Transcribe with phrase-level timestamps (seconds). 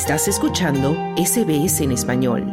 [0.00, 2.46] Estás escuchando SBS en español.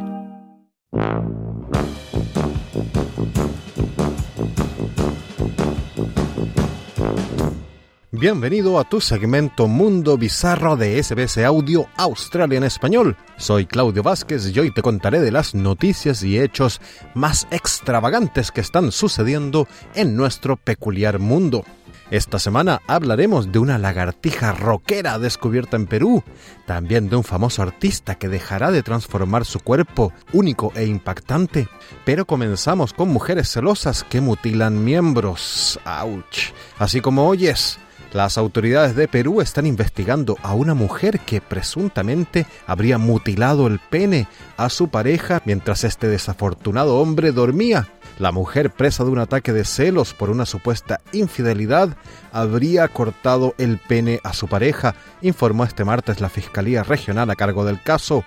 [8.12, 13.16] Bienvenido a tu segmento Mundo Bizarro de SBS Audio Australia en español.
[13.38, 16.82] Soy Claudio Vázquez y hoy te contaré de las noticias y hechos
[17.14, 21.64] más extravagantes que están sucediendo en nuestro peculiar mundo.
[22.12, 26.24] Esta semana hablaremos de una lagartija roquera descubierta en Perú,
[26.68, 31.68] también de un famoso artista que dejará de transformar su cuerpo, único e impactante.
[32.06, 35.80] Pero comenzamos con mujeres celosas que mutilan miembros.
[35.84, 36.54] ¡Auch!
[36.78, 37.80] Así como oyes,
[38.14, 44.28] las autoridades de Perú están investigando a una mujer que presuntamente habría mutilado el pene
[44.58, 47.90] a su pareja mientras este desafortunado hombre dormía.
[48.18, 51.98] La mujer, presa de un ataque de celos por una supuesta infidelidad,
[52.32, 57.66] habría cortado el pene a su pareja, informó este martes la Fiscalía Regional a cargo
[57.66, 58.24] del caso.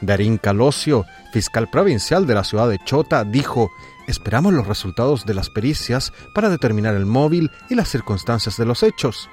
[0.00, 3.68] Darín Calosio, fiscal provincial de la ciudad de Chota, dijo,
[4.06, 8.84] esperamos los resultados de las pericias para determinar el móvil y las circunstancias de los
[8.84, 9.28] hechos.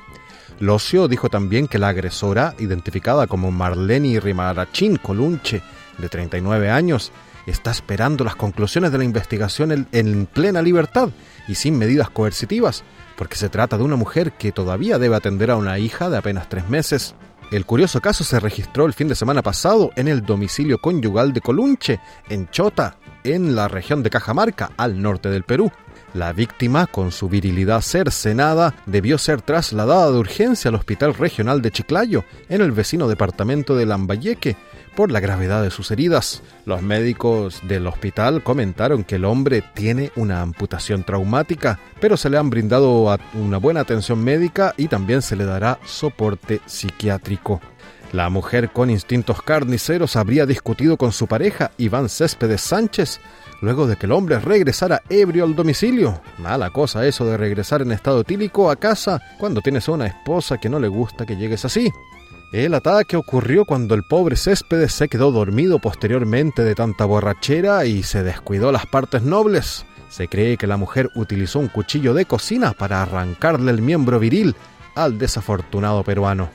[0.60, 5.62] Locio dijo también que la agresora, identificada como Marlene Rimarachín Colunche,
[5.98, 7.12] de 39 años,
[7.46, 11.10] está esperando las conclusiones de la investigación en, en, plena libertad
[11.48, 12.84] y sin medidas coercitivas,
[13.18, 16.50] porque se trata de una mujer que todavía debe atender a una hija de apenas
[16.50, 17.16] tres meses.
[17.52, 21.42] El curioso caso se registró el fin de semana pasado en el domicilio conyugal de
[21.42, 25.72] Colunche, en Chota, en la región de Cajamarca, al norte del Perú.
[26.14, 31.72] La víctima, con su virilidad cercenada, debió ser trasladada de urgencia al Hospital Regional de
[31.72, 34.58] Chiclayo, en el vecino departamento de Lambayeque,
[34.96, 36.42] por la gravedad de sus heridas.
[36.66, 42.38] Los médicos del hospital comentaron que el hombre tiene una amputación traumática, pero se le
[42.38, 47.62] han brindado una buena atención médica y también se le dará soporte psiquiátrico.
[48.12, 53.20] La mujer con instintos carniceros habría discutido con su pareja, Iván Céspedes Sánchez,
[53.62, 56.20] luego de que el hombre regresara ebrio al domicilio.
[56.40, 60.58] Mala cosa eso de regresar en estado etílico a casa cuando tienes a una esposa
[60.58, 61.92] que no le gusta que llegues así.
[62.52, 68.02] El ataque ocurrió cuando el pobre Céspedes se quedó dormido posteriormente de tanta borrachera y
[68.02, 69.86] se descuidó las partes nobles.
[70.10, 74.56] Se cree que la mujer utilizó un cuchillo de cocina para arrancarle el miembro viril
[74.96, 76.50] al desafortunado peruano.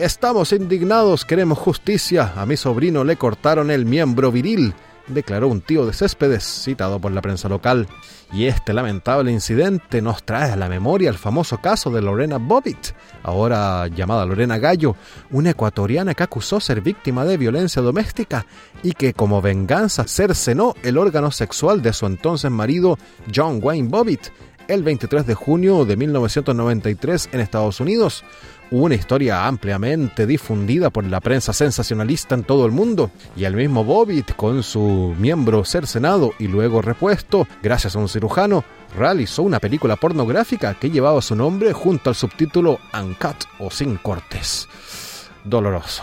[0.00, 2.32] Estamos indignados, queremos justicia.
[2.34, 4.72] A mi sobrino le cortaron el miembro viril
[5.08, 7.86] declaró un tío de Céspedes, citado por la prensa local.
[8.32, 12.94] Y este lamentable incidente nos trae a la memoria el famoso caso de Lorena Bobbitt,
[13.24, 14.94] ahora llamada Lorena Gallo,
[15.30, 18.46] una ecuatoriana que acusó ser víctima de violencia doméstica
[18.82, 22.98] y que como venganza cercenó el órgano sexual de su entonces marido
[23.34, 24.30] John Wayne Bobbitt
[24.68, 28.24] el 23 de junio de 1993 en Estados Unidos,
[28.70, 33.84] una historia ampliamente difundida por la prensa sensacionalista en todo el mundo, y el mismo
[33.84, 38.64] Bobbitt, con su miembro cercenado y luego repuesto, gracias a un cirujano,
[38.96, 44.68] realizó una película pornográfica que llevaba su nombre junto al subtítulo Uncut o Sin Cortes.
[45.44, 46.02] Doloroso.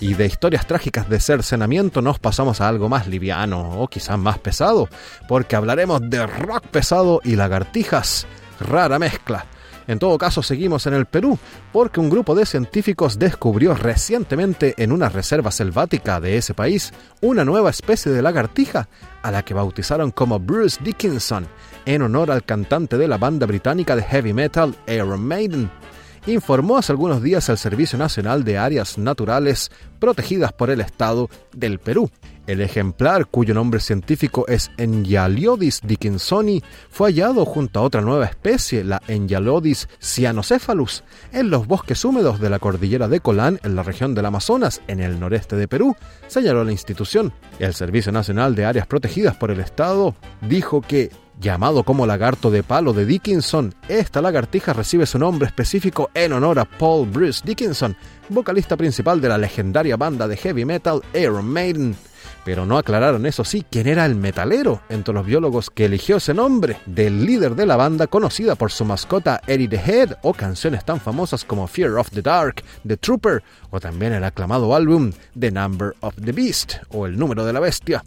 [0.00, 4.38] Y de historias trágicas de cercenamiento nos pasamos a algo más liviano o quizás más
[4.38, 4.88] pesado,
[5.28, 8.26] porque hablaremos de rock pesado y lagartijas,
[8.60, 9.44] rara mezcla.
[9.86, 11.38] En todo caso, seguimos en el Perú,
[11.72, 17.44] porque un grupo de científicos descubrió recientemente en una reserva selvática de ese país una
[17.44, 18.88] nueva especie de lagartija,
[19.22, 21.46] a la que bautizaron como Bruce Dickinson,
[21.84, 25.70] en honor al cantante de la banda británica de heavy metal Iron Maiden
[26.26, 31.78] informó hace algunos días el Servicio Nacional de Áreas Naturales Protegidas por el Estado del
[31.78, 32.10] Perú.
[32.46, 38.82] El ejemplar, cuyo nombre científico es Enyaliodis dickinsoni, fue hallado junto a otra nueva especie,
[38.82, 44.14] la Enyaliodis cyanocephalus, en los bosques húmedos de la cordillera de Colán, en la región
[44.14, 45.94] del Amazonas, en el noreste de Perú,
[46.26, 47.32] señaló la institución.
[47.60, 52.62] El Servicio Nacional de Áreas Protegidas por el Estado dijo que Llamado como lagarto de
[52.62, 57.96] palo de Dickinson, esta lagartija recibe su nombre específico en honor a Paul Bruce Dickinson,
[58.28, 61.96] vocalista principal de la legendaria banda de heavy metal Iron Maiden.
[62.44, 66.34] Pero no aclararon eso sí quién era el metalero entre los biólogos que eligió ese
[66.34, 70.84] nombre, del líder de la banda conocida por su mascota Eddie the Head o canciones
[70.84, 75.50] tan famosas como Fear of the Dark, The Trooper o también el aclamado álbum The
[75.50, 78.04] Number of the Beast o El número de la bestia.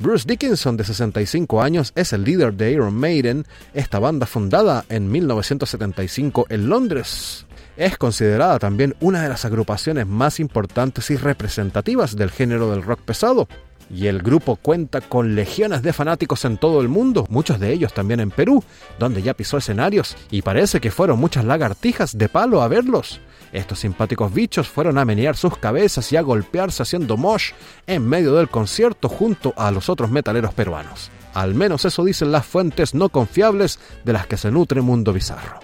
[0.00, 5.10] Bruce Dickinson, de 65 años, es el líder de Iron Maiden, esta banda fundada en
[5.10, 7.46] 1975 en Londres.
[7.76, 13.00] Es considerada también una de las agrupaciones más importantes y representativas del género del rock
[13.00, 13.48] pesado.
[13.90, 17.92] Y el grupo cuenta con legiones de fanáticos en todo el mundo, muchos de ellos
[17.92, 18.62] también en Perú,
[18.98, 23.20] donde ya pisó escenarios y parece que fueron muchas lagartijas de palo a verlos.
[23.52, 27.52] Estos simpáticos bichos fueron a menear sus cabezas y a golpearse haciendo mosh
[27.86, 31.10] en medio del concierto junto a los otros metaleros peruanos.
[31.34, 35.60] Al menos eso dicen las fuentes no confiables de las que se nutre Mundo Bizarro.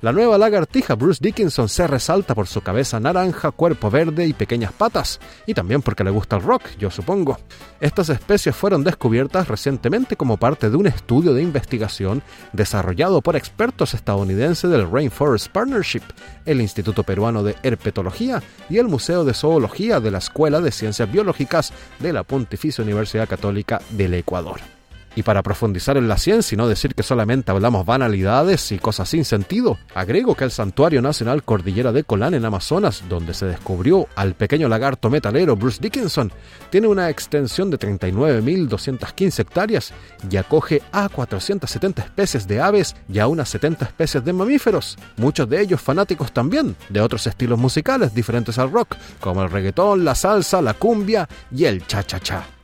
[0.00, 4.72] La nueva lagartija Bruce Dickinson se resalta por su cabeza naranja, cuerpo verde y pequeñas
[4.72, 7.36] patas, y también porque le gusta el rock, yo supongo.
[7.80, 12.22] Estas especies fueron descubiertas recientemente como parte de un estudio de investigación
[12.52, 16.02] desarrollado por expertos estadounidenses del Rainforest Partnership,
[16.46, 18.40] el Instituto Peruano de Herpetología
[18.70, 23.28] y el Museo de Zoología de la Escuela de Ciencias Biológicas de la Pontificia Universidad
[23.28, 24.77] Católica del Ecuador.
[25.18, 29.08] Y para profundizar en la ciencia y no decir que solamente hablamos banalidades y cosas
[29.08, 34.06] sin sentido, agrego que el Santuario Nacional Cordillera de Colán en Amazonas, donde se descubrió
[34.14, 36.30] al pequeño lagarto metalero Bruce Dickinson,
[36.70, 39.92] tiene una extensión de 39.215 hectáreas
[40.30, 45.48] y acoge a 470 especies de aves y a unas 70 especies de mamíferos, muchos
[45.48, 50.14] de ellos fanáticos también de otros estilos musicales diferentes al rock, como el reggaetón, la
[50.14, 52.57] salsa, la cumbia y el cha-cha-cha.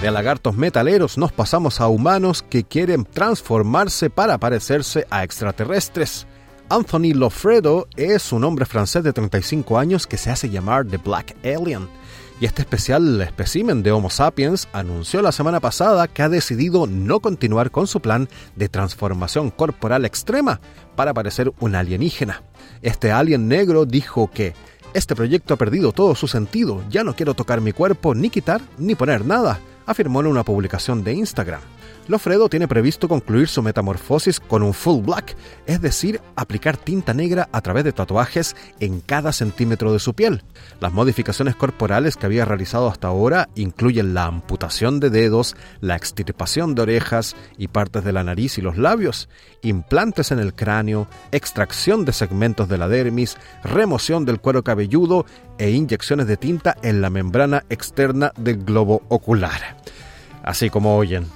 [0.00, 6.24] De lagartos metaleros nos pasamos a humanos que quieren transformarse para parecerse a extraterrestres.
[6.68, 11.34] Anthony Lofredo es un hombre francés de 35 años que se hace llamar The Black
[11.44, 11.88] Alien.
[12.40, 17.18] Y este especial espécimen de Homo sapiens anunció la semana pasada que ha decidido no
[17.18, 20.60] continuar con su plan de transformación corporal extrema
[20.94, 22.44] para parecer un alienígena.
[22.82, 24.54] Este alien negro dijo que
[24.94, 28.60] este proyecto ha perdido todo su sentido, ya no quiero tocar mi cuerpo, ni quitar,
[28.78, 31.60] ni poner nada afirmó en una publicación de Instagram.
[32.08, 37.50] Lofredo tiene previsto concluir su metamorfosis con un full black, es decir, aplicar tinta negra
[37.52, 40.42] a través de tatuajes en cada centímetro de su piel.
[40.80, 46.74] Las modificaciones corporales que había realizado hasta ahora incluyen la amputación de dedos, la extirpación
[46.74, 49.28] de orejas y partes de la nariz y los labios,
[49.60, 55.26] implantes en el cráneo, extracción de segmentos de la dermis, remoción del cuero cabelludo
[55.58, 59.76] e inyecciones de tinta en la membrana externa del globo ocular.
[60.42, 61.26] Así como oyen,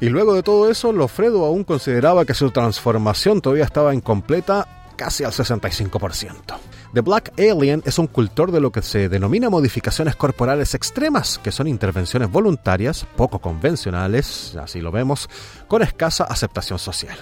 [0.00, 4.66] y luego de todo eso, Lofredo aún consideraba que su transformación todavía estaba incompleta
[4.96, 6.58] casi al 65%.
[6.92, 11.52] The Black Alien es un cultor de lo que se denomina modificaciones corporales extremas, que
[11.52, 15.28] son intervenciones voluntarias, poco convencionales, así lo vemos,
[15.68, 17.16] con escasa aceptación social.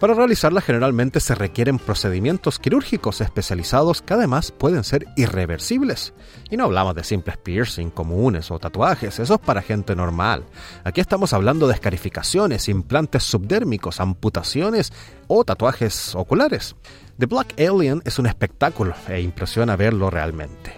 [0.00, 6.12] Para realizarla generalmente se requieren procedimientos quirúrgicos especializados que además pueden ser irreversibles.
[6.50, 10.44] Y no hablamos de simples piercing comunes o tatuajes, eso es para gente normal.
[10.84, 14.92] Aquí estamos hablando de escarificaciones, implantes subdérmicos, amputaciones
[15.28, 16.76] o tatuajes oculares.
[17.18, 20.74] The Black Alien es un espectáculo e impresiona verlo realmente.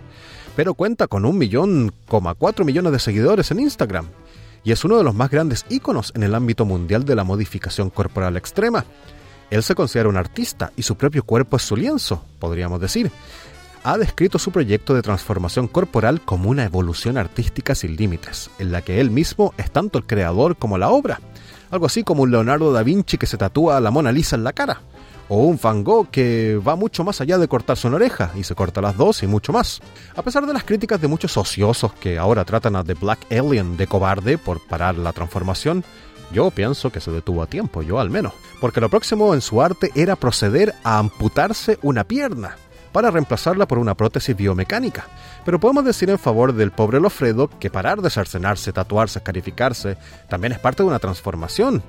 [0.54, 4.06] Pero cuenta con un millón, cuatro millones de seguidores en Instagram
[4.68, 7.88] y es uno de los más grandes íconos en el ámbito mundial de la modificación
[7.88, 8.84] corporal extrema.
[9.48, 13.10] Él se considera un artista y su propio cuerpo es su lienzo, podríamos decir.
[13.82, 18.82] Ha descrito su proyecto de transformación corporal como una evolución artística sin límites, en la
[18.82, 21.18] que él mismo es tanto el creador como la obra.
[21.70, 24.44] Algo así como un Leonardo da Vinci que se tatúa a la Mona Lisa en
[24.44, 24.82] la cara
[25.28, 28.80] o un Van que va mucho más allá de cortarse una oreja y se corta
[28.80, 29.80] las dos y mucho más.
[30.16, 33.76] A pesar de las críticas de muchos ociosos que ahora tratan a The Black Alien
[33.76, 35.84] de cobarde por parar la transformación,
[36.32, 39.62] yo pienso que se detuvo a tiempo, yo al menos, porque lo próximo en su
[39.62, 42.56] arte era proceder a amputarse una pierna
[42.92, 45.06] para reemplazarla por una prótesis biomecánica.
[45.44, 49.96] Pero podemos decir en favor del pobre Lofredo que parar de cercenarse, tatuarse, escarificarse,
[50.28, 51.82] también es parte de una transformación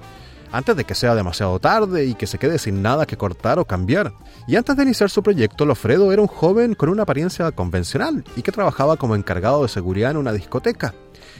[0.51, 3.65] antes de que sea demasiado tarde y que se quede sin nada que cortar o
[3.65, 4.13] cambiar.
[4.47, 8.41] Y antes de iniciar su proyecto, Lofredo era un joven con una apariencia convencional y
[8.41, 10.93] que trabajaba como encargado de seguridad en una discoteca,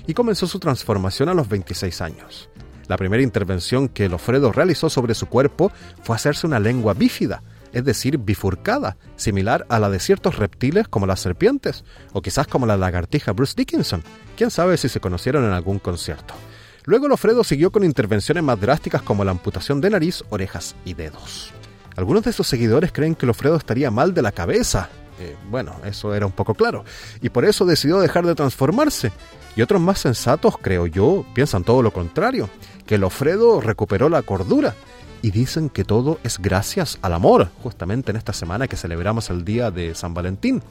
[0.07, 2.49] y comenzó su transformación a los 26 años.
[2.87, 7.85] La primera intervención que Lofredo realizó sobre su cuerpo fue hacerse una lengua bífida, es
[7.85, 12.77] decir, bifurcada, similar a la de ciertos reptiles como las serpientes, o quizás como la
[12.77, 14.03] lagartija Bruce Dickinson.
[14.35, 16.33] Quién sabe si se conocieron en algún concierto.
[16.89, 21.51] Luego Lofredo siguió con intervenciones más drásticas como la amputación de nariz, orejas y dedos.
[21.95, 24.89] Algunos de sus seguidores creen que Lofredo estaría mal de la cabeza.
[25.19, 26.83] Eh, bueno, eso era un poco claro.
[27.21, 29.11] Y por eso decidió dejar de transformarse.
[29.55, 32.49] Y otros más sensatos, creo yo, piensan todo lo contrario,
[32.87, 34.73] que Lofredo recuperó la cordura.
[35.21, 39.45] Y dicen que todo es gracias al amor, justamente en esta semana que celebramos el
[39.45, 40.63] día de San Valentín.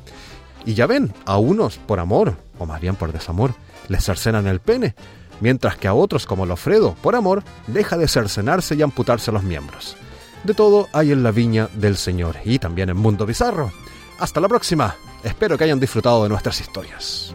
[0.67, 3.55] Y ya ven, a unos por amor, o más bien por desamor,
[3.87, 4.97] les cercenan el pene,
[5.41, 9.97] mientras que a otros como Lofredo, por amor, deja de cercenarse y amputarse los miembros.
[10.45, 13.73] De todo hay en la viña del Señor y también en Mundo Bizarro.
[14.19, 14.97] Hasta la próxima.
[15.23, 17.35] Espero que hayan disfrutado de nuestras historias.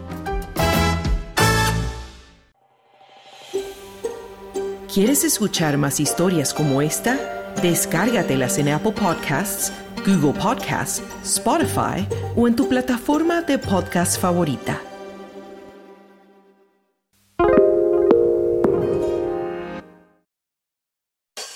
[4.93, 7.17] ¿Quieres escuchar más historias como esta?
[7.63, 9.73] Descárgatelas en Apple Podcasts,
[10.05, 14.79] Google Podcasts, Spotify o en tu plataforma de podcast favorita.